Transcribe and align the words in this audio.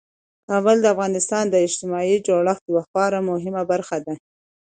کابل 0.49 0.77
د 0.81 0.85
افغانستان 0.93 1.43
د 1.49 1.55
اجتماعي 1.65 2.17
جوړښت 2.27 2.63
یوه 2.69 2.83
خورا 2.89 3.19
مهمه 3.31 3.63
برخه 3.71 3.97
ده. 4.05 4.13